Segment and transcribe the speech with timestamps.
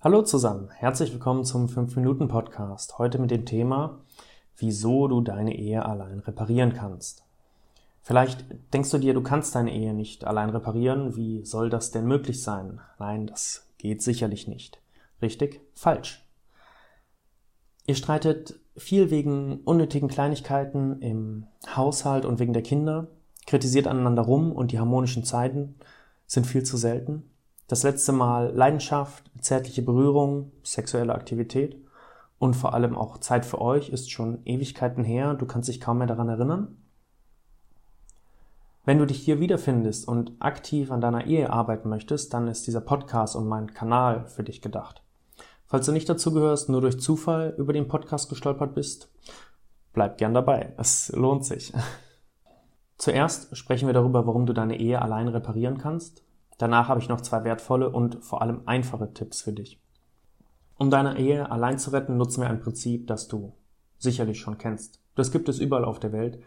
[0.00, 2.98] Hallo zusammen, herzlich willkommen zum 5-Minuten-Podcast.
[2.98, 3.98] Heute mit dem Thema,
[4.56, 7.24] wieso du deine Ehe allein reparieren kannst.
[8.02, 11.16] Vielleicht denkst du dir, du kannst deine Ehe nicht allein reparieren.
[11.16, 12.80] Wie soll das denn möglich sein?
[13.00, 14.80] Nein, das geht sicherlich nicht.
[15.20, 15.62] Richtig?
[15.74, 16.24] Falsch.
[17.84, 23.08] Ihr streitet viel wegen unnötigen Kleinigkeiten im Haushalt und wegen der Kinder,
[23.48, 25.74] kritisiert aneinander rum und die harmonischen Zeiten
[26.24, 27.28] sind viel zu selten.
[27.68, 31.76] Das letzte Mal Leidenschaft, zärtliche Berührung, sexuelle Aktivität
[32.38, 35.34] und vor allem auch Zeit für euch ist schon Ewigkeiten her.
[35.34, 36.78] Du kannst dich kaum mehr daran erinnern.
[38.86, 42.80] Wenn du dich hier wiederfindest und aktiv an deiner Ehe arbeiten möchtest, dann ist dieser
[42.80, 45.02] Podcast und mein Kanal für dich gedacht.
[45.66, 49.12] Falls du nicht dazu gehörst, nur durch Zufall über den Podcast gestolpert bist,
[49.92, 50.72] bleib gern dabei.
[50.78, 51.74] Es lohnt sich.
[52.96, 56.22] Zuerst sprechen wir darüber, warum du deine Ehe allein reparieren kannst
[56.58, 59.80] Danach habe ich noch zwei wertvolle und vor allem einfache Tipps für dich.
[60.76, 63.52] Um deine Ehe allein zu retten, nutzen wir ein Prinzip, das du
[63.98, 65.00] sicherlich schon kennst.
[65.14, 66.38] Das gibt es überall auf der Welt.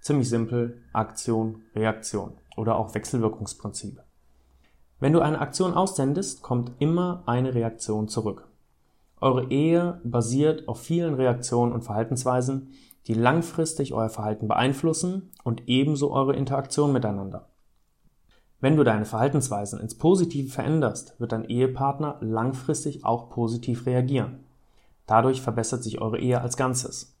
[0.00, 4.02] Ziemlich simpel, Aktion, Reaktion oder auch Wechselwirkungsprinzip.
[4.98, 8.48] Wenn du eine Aktion aussendest, kommt immer eine Reaktion zurück.
[9.20, 12.72] Eure Ehe basiert auf vielen Reaktionen und Verhaltensweisen,
[13.06, 17.48] die langfristig euer Verhalten beeinflussen und ebenso eure Interaktion miteinander.
[18.60, 24.44] Wenn du deine Verhaltensweisen ins Positive veränderst, wird dein Ehepartner langfristig auch positiv reagieren.
[25.06, 27.16] Dadurch verbessert sich eure Ehe als Ganzes.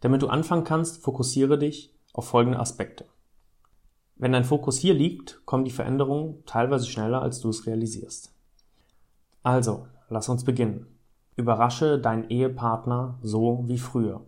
[0.00, 3.06] Damit du anfangen kannst, fokussiere dich auf folgende Aspekte.
[4.16, 8.32] Wenn dein Fokus hier liegt, kommen die Veränderungen teilweise schneller, als du es realisierst.
[9.42, 10.86] Also, lass uns beginnen.
[11.36, 14.22] Überrasche deinen Ehepartner so wie früher.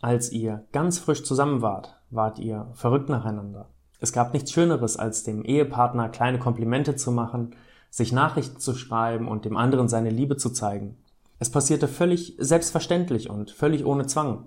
[0.00, 3.68] Als ihr ganz frisch zusammen wart, wart ihr verrückt nacheinander.
[4.00, 7.54] Es gab nichts Schöneres, als dem Ehepartner kleine Komplimente zu machen,
[7.90, 10.96] sich Nachrichten zu schreiben und dem anderen seine Liebe zu zeigen.
[11.38, 14.46] Es passierte völlig selbstverständlich und völlig ohne Zwang.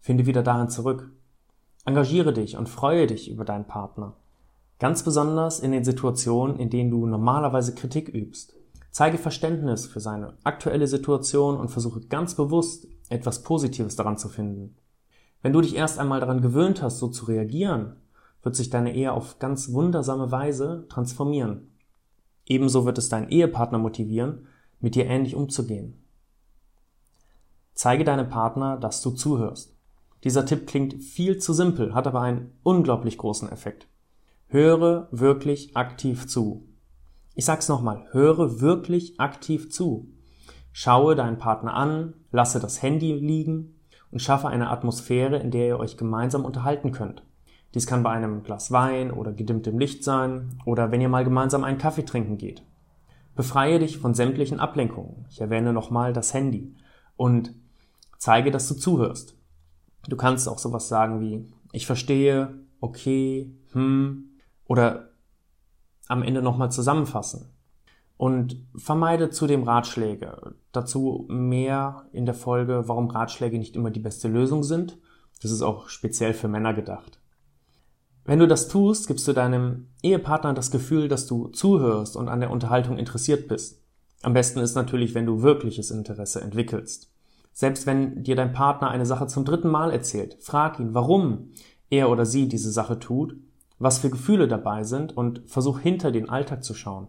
[0.00, 1.10] Finde wieder dahin zurück.
[1.84, 4.14] Engagiere dich und freue dich über deinen Partner.
[4.78, 8.54] Ganz besonders in den Situationen, in denen du normalerweise Kritik übst.
[8.90, 14.76] Zeige Verständnis für seine aktuelle Situation und versuche ganz bewusst etwas Positives daran zu finden.
[15.42, 17.96] Wenn du dich erst einmal daran gewöhnt hast, so zu reagieren,
[18.42, 21.72] wird sich deine Ehe auf ganz wundersame Weise transformieren.
[22.46, 24.46] Ebenso wird es deinen Ehepartner motivieren,
[24.80, 26.02] mit dir ähnlich umzugehen.
[27.74, 29.76] Zeige deinem Partner, dass du zuhörst.
[30.24, 33.86] Dieser Tipp klingt viel zu simpel, hat aber einen unglaublich großen Effekt.
[34.46, 36.66] Höre wirklich aktiv zu.
[37.34, 40.08] Ich sag's nochmal, höre wirklich aktiv zu.
[40.72, 43.76] Schaue deinen Partner an, lasse das Handy liegen
[44.10, 47.22] und schaffe eine Atmosphäre, in der ihr euch gemeinsam unterhalten könnt.
[47.74, 51.64] Dies kann bei einem Glas Wein oder gedimmtem Licht sein oder wenn ihr mal gemeinsam
[51.64, 52.62] einen Kaffee trinken geht.
[53.34, 55.26] Befreie dich von sämtlichen Ablenkungen.
[55.30, 56.74] Ich erwähne nochmal das Handy
[57.16, 57.54] und
[58.18, 59.36] zeige, dass du zuhörst.
[60.08, 64.28] Du kannst auch sowas sagen wie ich verstehe, okay, hm
[64.68, 65.10] oder
[66.06, 67.50] am Ende nochmal zusammenfassen.
[68.16, 70.54] Und vermeide zudem Ratschläge.
[70.72, 74.98] Dazu mehr in der Folge, warum Ratschläge nicht immer die beste Lösung sind.
[75.40, 77.20] Das ist auch speziell für Männer gedacht.
[78.28, 82.40] Wenn du das tust, gibst du deinem Ehepartner das Gefühl, dass du zuhörst und an
[82.40, 83.80] der Unterhaltung interessiert bist.
[84.20, 87.10] Am besten ist natürlich, wenn du wirkliches Interesse entwickelst.
[87.54, 91.52] Selbst wenn dir dein Partner eine Sache zum dritten Mal erzählt, frag ihn, warum
[91.88, 93.34] er oder sie diese Sache tut,
[93.78, 97.08] was für Gefühle dabei sind und versuch hinter den Alltag zu schauen.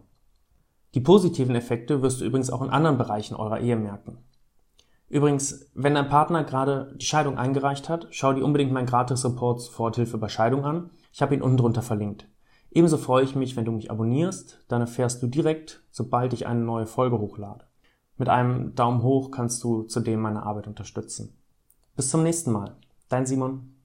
[0.94, 4.16] Die positiven Effekte wirst du übrigens auch in anderen Bereichen eurer Ehe merken.
[5.10, 10.16] Übrigens, wenn dein Partner gerade die Scheidung eingereicht hat, schau dir unbedingt mein Gratis-Report Soforthilfe
[10.16, 10.90] bei Scheidung an.
[11.12, 12.28] Ich habe ihn unten drunter verlinkt.
[12.70, 16.60] Ebenso freue ich mich, wenn du mich abonnierst, dann erfährst du direkt, sobald ich eine
[16.60, 17.64] neue Folge hochlade.
[18.16, 21.36] Mit einem Daumen hoch kannst du zudem meine Arbeit unterstützen.
[21.96, 22.76] Bis zum nächsten Mal.
[23.08, 23.79] Dein Simon.